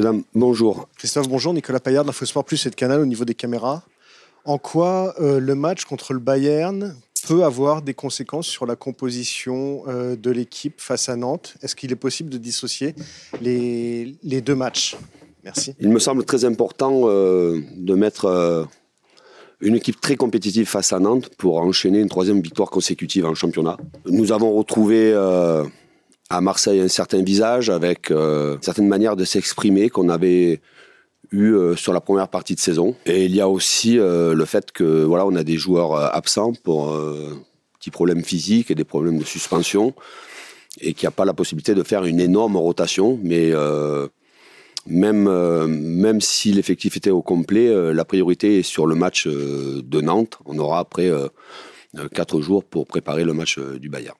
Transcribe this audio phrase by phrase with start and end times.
[0.00, 0.88] Dames, bonjour.
[0.96, 1.54] Christophe, bonjour.
[1.54, 3.82] Nicolas Paillard d'Info Sport Plus et de Canal au niveau des caméras.
[4.44, 6.96] En quoi euh, le match contre le Bayern
[7.26, 11.54] peut avoir des conséquences sur la composition euh, de l'équipe face à Nantes?
[11.62, 12.94] Est-ce qu'il est possible de dissocier
[13.40, 14.96] les, les, deux matchs?
[15.44, 15.74] Merci.
[15.80, 18.66] Il me semble très important euh, de mettre
[19.60, 23.76] une équipe très compétitive face à Nantes pour enchaîner une troisième victoire consécutive en championnat.
[24.06, 25.12] Nous avons retrouvé
[26.30, 30.60] à Marseille un certain visage avec euh, certaines manières de s'exprimer qu'on avait
[31.30, 32.96] eu euh, sur la première partie de saison.
[33.06, 36.52] Et il y a aussi euh, le fait que voilà, on a des joueurs absents
[36.52, 36.96] pour
[37.78, 39.94] petits problèmes physiques et des problèmes de suspension
[40.80, 43.52] et qu'il n'y a pas la possibilité de faire une énorme rotation, mais
[44.86, 45.28] même,
[45.68, 50.38] même si l'effectif était au complet, la priorité est sur le match de Nantes.
[50.46, 51.12] On aura après
[52.12, 54.16] quatre jours pour préparer le match du Bayern.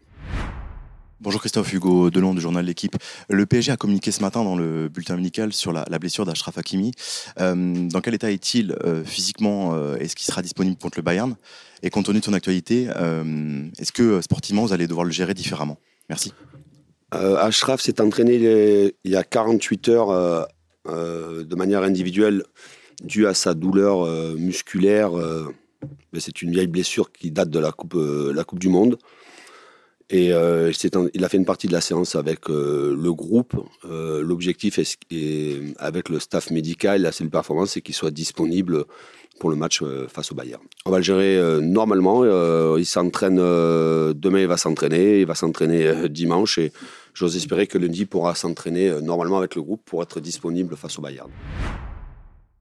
[1.24, 2.96] Bonjour Christophe Hugo Delon du journal L'équipe.
[3.30, 6.92] Le PSG a communiqué ce matin dans le bulletin médical sur la, blessure d'Ashraf Hakimi.
[7.40, 11.34] Euh, dans quel état est-il euh, physiquement euh, Est-ce qu'il sera disponible contre le Bayern?
[11.82, 12.90] Et compte tenu de son actualité,
[13.78, 15.78] est-ce que sportivement vous allez devoir le gérer différemment?
[16.10, 16.34] Merci.
[17.10, 20.46] Ashraf s'est entraîné il y a 48 heures
[20.86, 22.42] de manière individuelle
[23.02, 25.12] due à sa douleur musculaire.
[26.18, 28.98] C'est une vieille blessure qui date de la coupe du Monde.
[30.14, 30.70] Et euh,
[31.12, 33.56] il a fait une partie de la séance avec euh, le groupe.
[33.84, 34.78] Euh, l'objectif
[35.78, 38.84] avec le staff médical, la cellule performance, c'est qu'il soit disponible
[39.40, 40.62] pour le match face au Bayern.
[40.86, 42.24] On va le gérer normalement.
[42.76, 46.70] il s'entraîne demain, il va s'entraîner, il va s'entraîner dimanche et
[47.14, 51.02] j'ose espérer que lundi pourra s'entraîner normalement avec le groupe pour être disponible face au
[51.02, 51.28] Bayern.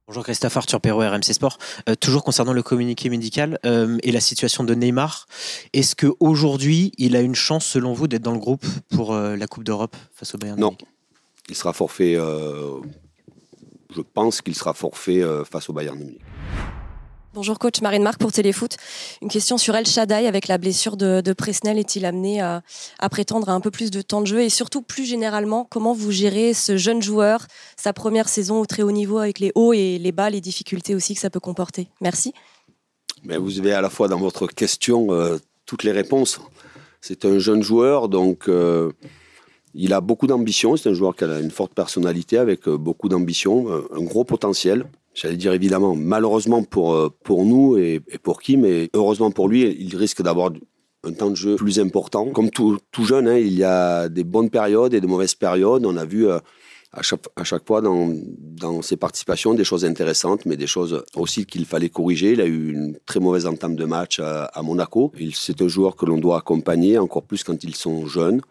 [0.06, 1.58] Bonjour Christophe Arthur Perrault, RMC Sport.
[1.88, 5.28] Euh, toujours concernant le communiqué médical euh, et la situation de Neymar,
[5.72, 9.48] est-ce qu'aujourd'hui, il a une chance, selon vous, d'être dans le groupe pour euh, la
[9.48, 10.76] Coupe d'Europe face au Bayern Non.
[11.48, 12.16] Il sera forfait.
[12.16, 16.20] je pense qu'il sera forfait face au Bayern Munich.
[17.36, 18.78] Bonjour coach, Marine Marc pour Téléfoot.
[19.24, 21.80] Une question sur El Shaddai avec la blessure de, de Presnel.
[21.80, 22.62] Est-il amené à,
[23.10, 24.42] prétendre à un peu plus de temps de jeu?
[24.42, 28.84] Et surtout, plus généralement, comment vous gérez ce jeune joueur, sa première saison au très
[28.84, 31.88] haut niveau avec les hauts et les bas, les difficultés aussi que ça peut comporter?
[32.02, 32.34] Merci.
[33.24, 36.40] Mais vous avez à la fois dans votre question euh, toutes les réponses.
[37.02, 38.92] C'est un jeune joueur, donc euh,
[39.74, 40.78] il a beaucoup d'ambition.
[40.78, 44.86] C'est un joueur qui a une forte personnalité avec euh, beaucoup d'ambition, un gros potentiel.
[45.14, 49.76] J'allais dire évidemment, malheureusement pour, euh, pour nous et, pour qui, mais heureusement pour lui,
[49.80, 50.52] il risque d'avoir
[51.04, 52.32] un temps de jeu plus important.
[52.32, 55.86] Comme tout, tout jeune, hein, il y a des bonnes périodes et de mauvaises périodes.
[55.86, 56.40] On a vu euh,
[56.92, 61.04] à, chaque, à chaque fois dans, dans ses participations des choses intéressantes, mais des choses
[61.16, 62.32] aussi qu'il fallait corriger.
[62.32, 65.12] Il a eu une très mauvaise entame de match à, à Monaco.
[65.34, 68.42] C'est un joueur que l'on doit accompagner, encore plus quand ils sont jeunes.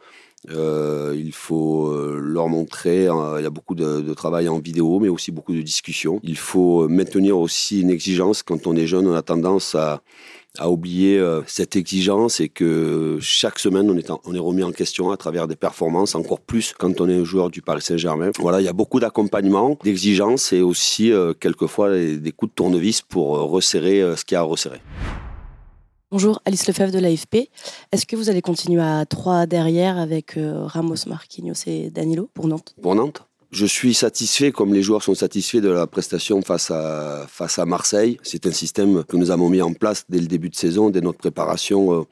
[0.51, 4.99] Euh, il faut euh, leur montrer, hein, il y a beaucoup de, travail en vidéo,
[4.99, 6.21] mais aussi beaucoup de discussions.
[6.23, 8.43] Il faut maintenir aussi une exigence.
[8.43, 10.03] Quand on est jeune, on a tendance à,
[10.67, 15.49] oublier euh, cette exigence et que chaque semaine, on est, remis en question à travers
[15.49, 18.33] des performances, encore plus quand on est un joueur du Paris Saint-Germain.
[18.39, 21.11] Voilà, il y a beaucoup d'accompagnement, d'exigence et aussi
[21.41, 24.83] quelquefois des coups de tournevis pour resserrer ce qu'il y a à resserrer.
[26.13, 27.49] Bonjour, Alice Lefebvre de l'AFP.
[27.91, 32.49] Est-ce que vous allez continuer à 3 derrière avec euh, Ramos, Marquinhos et Danilo pour
[32.49, 32.75] Nantes?
[32.83, 33.23] Pour Nantes?
[33.51, 37.65] Je suis satisfait, comme les joueurs sont satisfaits de la prestation face à, face à
[37.65, 38.19] Marseille.
[38.23, 41.01] C'est un système que nous avons mis en place dès le début de saison, dès
[41.01, 42.03] notre préparation euh,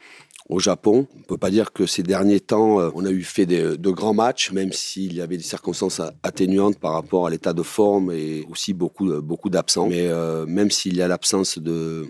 [0.49, 1.07] au Japon.
[1.15, 3.91] On ne peut pas dire que ces derniers temps, euh, on a eu fait de
[3.91, 8.13] grands matchs, même s'il y avait des circonstances atténuantes par rapport à l'état de forme
[8.13, 9.89] et aussi beaucoup, beaucoup d'absents.
[9.89, 10.09] Mais
[10.47, 12.07] même s'il y a l'absence de,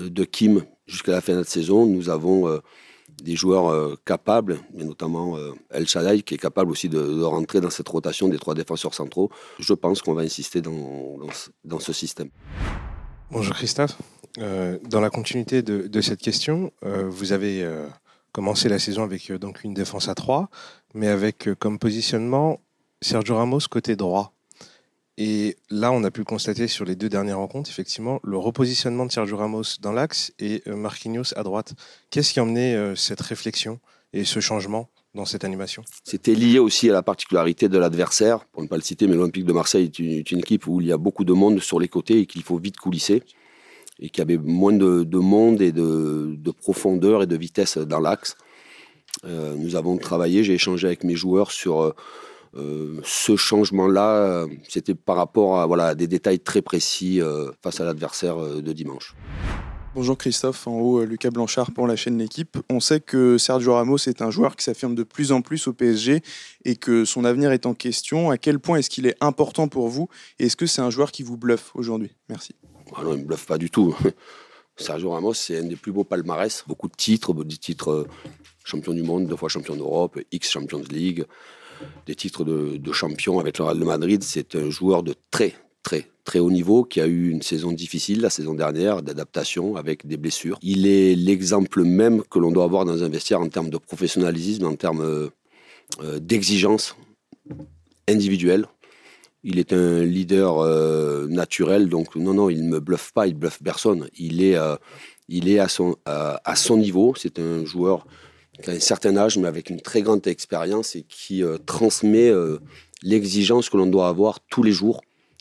[0.00, 2.58] de Kim jusqu'à la fin de la saison, nous avons euh,
[3.22, 7.60] des joueurs euh, capables, et notamment euh, El Shaddai, qui est capable aussi de, rentrer
[7.60, 9.30] dans cette rotation des trois défenseurs centraux.
[9.58, 12.28] Je pense qu'on va insister dans, ce système.
[13.30, 13.96] Bonjour Christophe.
[14.36, 17.66] dans la continuité de, de cette question, vous avez
[18.32, 20.50] commencé la saison avec donc une défense à 3,
[20.94, 22.60] mais avec comme positionnement
[23.00, 24.34] Sergio Ramos côté droit.
[25.16, 29.12] Et là, on a pu constater sur les deux dernières rencontres, effectivement, le repositionnement de
[29.12, 31.74] Sergio Ramos dans l'axe et euh, Marquinhos à droite.
[32.10, 33.78] Qu'est-ce qui a emmené euh, cette réflexion
[34.12, 35.84] et ce changement dans cette animation?
[36.02, 38.44] C'était lié aussi à la particularité de l'adversaire.
[38.46, 39.98] Pour ne pas le citer, mais l'Olympique de Marseille est
[40.32, 42.58] une, équipe où il y a beaucoup de monde sur les côtés et qu'il faut
[42.58, 43.22] vite coulisser.
[44.00, 48.36] Et qu'il y avait moins de, monde et de, profondeur et de vitesse dans l'axe.
[49.24, 51.94] Euh, nous avons travaillé, j'ai échangé avec mes joueurs sur
[53.02, 57.84] ce changement-là, euh, c'était par rapport à voilà, des détails très précis euh, face à
[57.84, 59.14] l'adversaire de dimanche.
[59.94, 62.58] Bonjour Christophe, en haut euh, Lucas Blanchard pour la chaîne L'équipe.
[62.68, 65.72] On sait que Sergio Ramos est un joueur qui s'affirme de plus en plus au
[65.72, 66.20] PSG
[66.64, 68.32] et que son avenir est en question.
[68.32, 70.08] À quel point est-ce qu'il est important pour vous
[70.40, 72.10] et est-ce que c'est un joueur qui vous bluffe aujourd'hui?
[72.28, 72.56] Merci.
[72.96, 73.96] Ah non, il ne me bluffe pas du tout.
[74.76, 76.64] Sergio Ramos, c'est un des plus beaux palmarès.
[76.66, 78.08] Beaucoup de titres, des titres euh,
[78.64, 81.24] champion du monde, deux fois champion d'Europe, X Champions League,
[82.06, 84.22] des titres de, champion avec le Real Madrid.
[84.22, 88.20] C'est un joueur de très, très, très haut niveau, qui a eu une saison difficile
[88.20, 90.58] la saison dernière, d'adaptation avec des blessures.
[90.62, 94.66] Il est l'exemple même que l'on doit avoir dans un vestiaire en termes de professionnalisme,
[94.66, 95.28] en termes euh,
[96.02, 96.96] euh, d'exigence
[98.08, 98.66] individuelle.
[99.42, 103.34] Il est un leader euh, naturel, donc non, non, il ne me bluffe pas, il
[103.34, 104.08] bluffe personne.
[104.16, 104.56] Il est,
[105.28, 107.14] il est à, son, à son niveau.
[107.14, 108.06] C'est un joueur
[108.62, 112.32] qui a un certain âge, mais avec une très grande expérience et qui transmet
[113.02, 115.00] l'exigence que l'on doit avoir tous les jours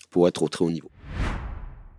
[0.10, 0.90] pour être au très haut niveau.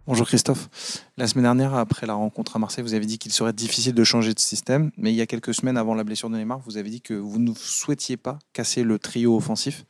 [0.07, 0.69] Bonjour Christophe.
[1.17, 4.05] La semaine dernière, après la rencontre à Marseille, vous avez dit qu'il serait difficile de
[4.05, 6.77] changer de système, mais il y a quelques semaines avant la blessure de Neymar, vous
[6.77, 9.87] avez dit que vous ne souhaitiez pas casser le trio offensif.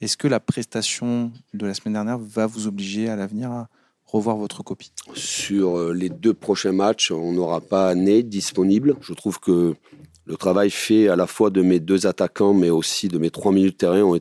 [0.00, 3.68] Est-ce que la prestation de la semaine dernière va vous obliger à l'avenir à
[4.04, 4.90] revoir votre copie?
[5.14, 8.96] Sur euh, les deux prochains matchs, on n'aura pas Ney disponible.
[9.00, 9.76] Je trouve que
[10.24, 13.52] le travail fait à la fois de mes deux attaquants, mais aussi de mes trois
[13.52, 14.12] minutes de terrain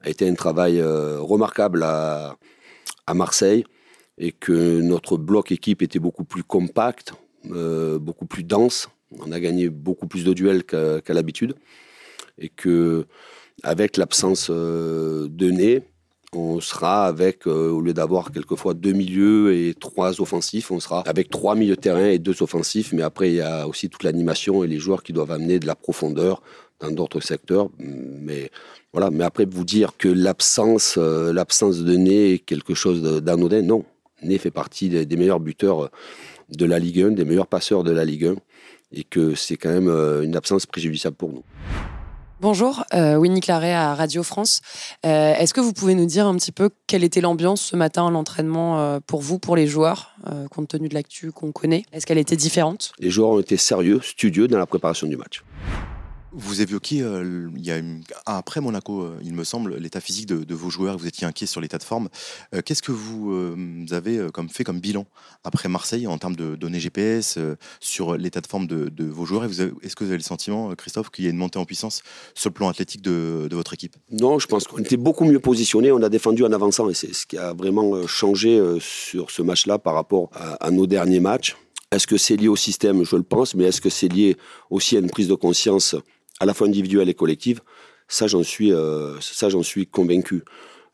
[0.00, 2.36] a été un travail euh, remarquable à,
[3.14, 3.64] Marseille
[4.16, 7.12] et que notre bloc équipe était beaucoup plus compact,
[7.50, 8.88] euh, beaucoup plus dense.
[9.18, 11.54] On a gagné beaucoup plus de duels qu'à l'habitude.
[12.38, 13.04] Et que
[13.62, 15.82] avec l'absence euh, de nez,
[16.34, 21.00] on sera avec, euh, au lieu d'avoir quelquefois deux milieux et trois offensifs, on sera
[21.06, 22.92] avec trois milieux de terrain et deux offensifs.
[22.92, 25.66] Mais après, il y a aussi toute l'animation et les joueurs qui doivent amener de
[25.66, 26.42] la profondeur
[26.80, 27.68] dans d'autres secteurs.
[27.78, 28.50] Mais
[28.92, 29.10] voilà.
[29.10, 33.84] Mais après, vous dire que l'absence, euh, l'absence de nez est quelque chose d'anodin, non.
[34.22, 35.90] Ney fait partie des, meilleurs buteurs
[36.48, 38.36] de la Ligue 1, des meilleurs passeurs de la Ligue 1,
[38.92, 41.42] et que c'est quand même euh, une absence préjudiciable pour nous.
[42.42, 44.62] Bonjour, euh, Winnie Claret à Radio France.
[45.06, 48.08] Euh, est-ce que vous pouvez nous dire un petit peu quelle était l'ambiance ce matin
[48.08, 50.16] à l'entraînement euh, pour vous, pour les joueurs,
[50.50, 51.84] compte tenu de l'actu qu'on connaît?
[51.92, 52.94] Est-ce qu'elle était différente?
[52.98, 55.44] Les joueurs ont été sérieux, studieux dans la préparation du match.
[56.34, 57.82] Vous évoquiez, euh, il y a
[58.24, 60.96] après Monaco, euh, il me semble, l'état physique de, vos joueurs.
[60.96, 62.08] Vous étiez inquiet sur l'état de forme.
[62.54, 63.54] Euh, qu'est-ce que vous
[63.90, 65.06] avez comme fait comme bilan
[65.44, 67.38] après Marseille en termes de données GPS
[67.80, 69.44] sur l'état de forme de, vos joueurs?
[69.44, 72.02] Est-ce que vous avez le sentiment, Christophe, qu'il y a une montée en puissance
[72.34, 73.96] sur le plan athlétique de, votre équipe?
[74.10, 75.92] Non, je pense qu'on était beaucoup mieux positionné.
[75.92, 79.78] On a défendu en avançant et c'est ce qui a vraiment changé sur ce match-là
[79.78, 81.56] par rapport à nos derniers matchs.
[81.90, 83.04] Est-ce que c'est lié au système?
[83.04, 84.38] Je le pense, mais est-ce que c'est lié
[84.70, 85.94] aussi à une prise de conscience
[86.42, 87.60] à la fois individuelle et collective,
[88.08, 90.42] ça j'en suis, euh, ça j'en suis convaincu.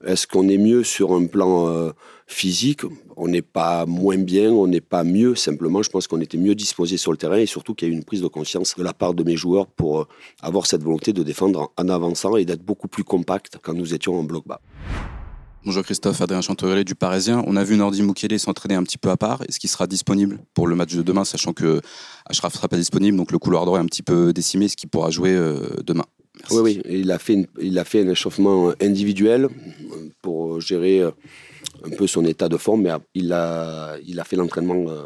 [0.04, 1.90] Est-ce qu'on est mieux sur un plan euh,
[2.26, 2.82] physique?
[3.16, 5.34] On n'est pas moins bien, on n'est pas mieux.
[5.34, 7.94] Simplement, je pense qu'on était mieux disposé sur le terrain et surtout qu'il y a
[7.94, 10.06] eu une prise de conscience de la part de mes joueurs pour euh,
[10.42, 14.20] avoir cette volonté de défendre en avançant et d'être beaucoup plus compact quand nous étions
[14.20, 14.60] en bloc bas.
[15.64, 17.42] Bonjour Christophe, Adrien Chantorelli du Parisien.
[17.46, 19.42] On a vu Nordi Moukele s'entraîner un petit peu à part.
[19.48, 21.80] Est-ce qu'il sera disponible pour le match de demain, sachant que
[22.26, 24.66] Ashraf sera pas disponible, donc le couloir droit est un petit peu décimé.
[24.66, 26.04] Est-ce qu'il pourra jouer euh, demain?
[26.52, 29.48] Oui, oui, il a, fait un échauffement individuel
[30.22, 31.10] pour gérer euh,
[31.84, 34.84] un peu son état de forme, mais il a, il a fait l'entraînement.
[34.88, 35.02] Euh,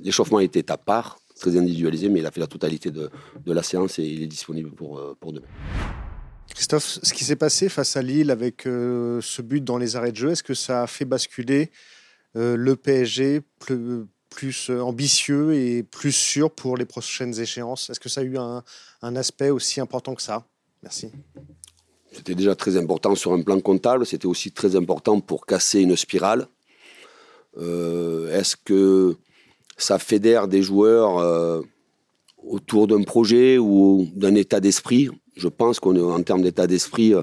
[0.00, 3.10] l'échauffement était à part, très individualisé, mais il a fait la totalité de,
[3.44, 5.48] de la séance et il est disponible pour, pour demain.
[6.58, 10.10] Christophe, ce qui s'est passé face à Lille avec euh, ce but dans les arrêts
[10.10, 11.70] de jeu, est-ce que ça a fait basculer
[12.34, 17.90] euh, le PSG plus, euh, ambitieux et plus sûr pour les prochaines échéances?
[17.90, 18.64] Est-ce que ça a eu un,
[19.14, 20.48] aspect aussi important que ça?
[20.82, 21.12] Merci.
[22.10, 25.94] C'était déjà très important sur un plan comptable, c'était aussi très important pour casser une
[25.94, 26.48] spirale.
[27.56, 29.16] Est-ce que
[29.76, 31.62] ça fédère des joueurs
[32.38, 35.08] autour d'un projet ou d'un état d'esprit?
[35.38, 37.22] Je pense qu'en termes d'état d'esprit, euh,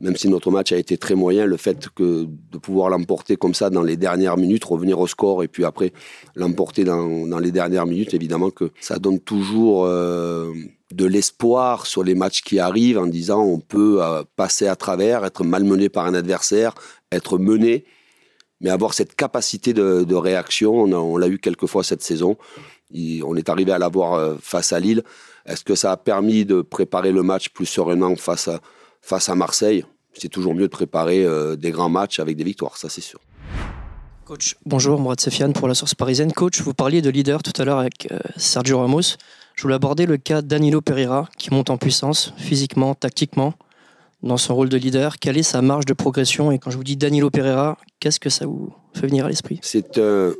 [0.00, 3.54] même si notre match a été très moyen, le fait que de pouvoir l'emporter comme
[3.54, 5.92] ça dans les dernières minutes, revenir au score et puis après
[6.34, 10.52] l'emporter dans, les dernières minutes, évidemment que ça donne toujours euh,
[10.92, 15.24] de l'espoir sur les matchs qui arrivent en disant on peut euh, passer à travers,
[15.24, 16.74] être malmené par un adversaire,
[17.10, 17.84] être mené,
[18.60, 20.82] mais avoir cette capacité de, réaction.
[20.82, 22.36] On, l'a eu quelques fois cette saison.
[22.92, 25.04] on est arrivé à l'avoir face à Lille.
[25.48, 28.60] Est-ce que ça a permis de préparer le match plus sereinement face à,
[29.00, 29.84] face à Marseille?
[30.12, 33.20] C'est toujours mieux de préparer euh, des grands matchs avec des victoires, ça c'est sûr.
[34.26, 36.32] Coach, bonjour, Mourad Sefiane pour la source parisienne.
[36.32, 39.16] Coach, vous parliez de leader tout à l'heure avec euh, Sergio Ramos.
[39.54, 43.54] Je voulais aborder le cas Danilo Pereira qui monte en puissance physiquement, tactiquement,
[44.22, 45.18] dans son rôle de leader.
[45.18, 46.52] Quelle est sa marge de progression?
[46.52, 49.60] Et quand je vous dis Danilo Pereira, qu'est-ce que ça vous fait venir à l'esprit?
[49.62, 50.32] C'est un,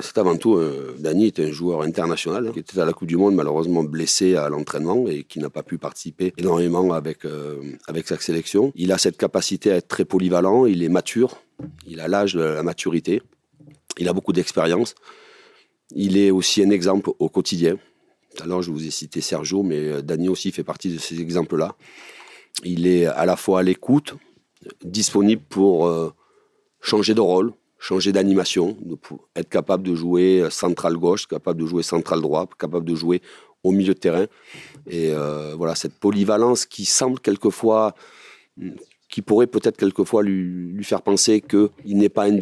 [0.00, 3.36] C'est avant tout, euh, est un joueur international qui était à la Coupe du Monde,
[3.36, 7.60] malheureusement blessé à l'entraînement et qui n'a pas pu participer énormément avec, euh,
[8.04, 8.72] sa sélection.
[8.74, 11.40] Il a cette capacité à être très polyvalent, il est mature,
[11.86, 13.22] il a l'âge de la maturité,
[13.98, 14.96] il a beaucoup d'expérience.
[15.94, 17.78] Il est aussi un exemple au quotidien.
[18.40, 21.76] Alors, je vous ai cité Sergio, mais euh, Dany aussi fait partie de ces exemples-là.
[22.64, 24.14] Il est à la fois à l'écoute,
[24.84, 26.12] disponible pour euh,
[26.80, 27.52] changer de rôle,
[27.84, 28.78] changer d'animation,
[29.36, 33.20] être capable de jouer central gauche, capable de jouer central droit, capable de jouer
[33.62, 34.26] au milieu de terrain.
[34.86, 37.94] Et euh, voilà, cette polyvalence qui semble quelquefois,
[39.10, 42.38] qui pourrait peut-être quelquefois lui, faire penser qu'il n'est pas un,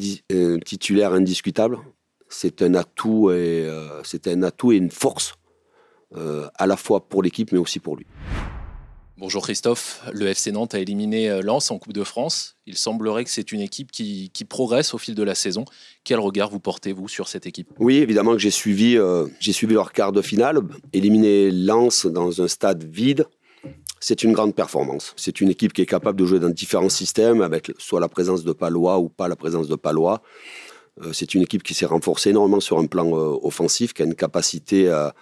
[0.64, 1.78] titulaire indiscutable.
[2.28, 5.34] C'est un atout et euh, c'est un atout et une force
[6.56, 8.06] à la fois pour l'équipe mais aussi pour lui.
[9.22, 12.56] Bonjour Christophe, le FC Nantes a éliminé euh, Lens en Coupe de France.
[12.66, 15.64] Il semblerait que c'est une équipe qui, progresse au fil de la saison.
[16.02, 17.68] Quel regard vous portez-vous sur cette équipe?
[17.78, 20.58] Oui, évidemment que j'ai suivi, euh, suivi leur quart de finale.
[20.92, 23.26] Éliminer Lens dans un stade vide,
[24.00, 25.14] c'est une grande performance.
[25.16, 28.42] C'est une équipe qui est capable de jouer dans différents systèmes, avec soit la présence
[28.42, 30.20] de Palois ou pas la présence de Palois.
[31.00, 34.16] Euh, c'est une équipe qui s'est renforcée énormément sur un plan offensif, qui a une
[34.16, 35.14] capacité à,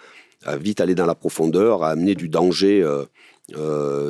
[0.57, 2.83] vite aller dans la profondeur, à amener du danger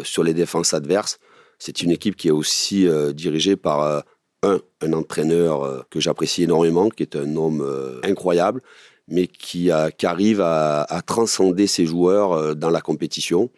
[0.04, 1.20] sur les défenses adverses.
[1.64, 4.00] C'est une équipe qui est aussi euh, dirigée par euh,
[4.42, 7.64] un, un entraîneur que j'apprécie énormément, qui est un homme
[8.02, 8.62] incroyable,
[9.08, 13.52] mais qui, arrive à, transcender ses joueurs dans la compétition.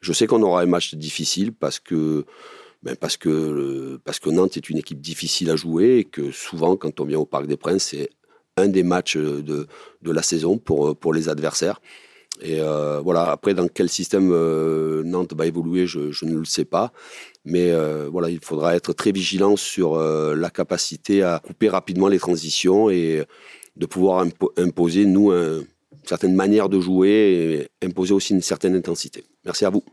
[0.00, 2.24] Je sais qu'on aura un match difficile parce que,
[2.84, 6.76] ben parce, que, parce que Nantes est une équipe difficile à jouer et que souvent,
[6.76, 8.10] quand on vient au Parc des Princes, c'est
[8.56, 9.66] un des matchs de,
[10.02, 11.80] de la saison pour, pour les adversaires.
[12.44, 16.64] Et euh, voilà, après, dans quel système euh, Nantes va évoluer, je, ne le sais
[16.64, 16.92] pas.
[17.44, 22.18] Mais euh, voilà, il faudra être très vigilant sur la capacité à couper rapidement les
[22.18, 23.24] transitions et
[23.76, 25.64] de pouvoir imposer, nous, une
[26.04, 29.24] certaine manière de jouer et imposer aussi une certaine intensité.
[29.44, 29.84] Merci à vous.